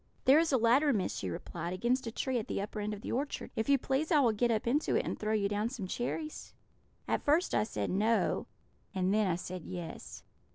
[0.25, 3.01] "'There is a ladder, Miss,' she replied, 'against a tree at the upper end of
[3.01, 3.51] the orchard.
[3.55, 6.55] If you please, I will get up into it and throw you down some cherries.'
[7.07, 8.47] "At first I said 'No,'
[8.95, 10.23] and then I said 'Yes.'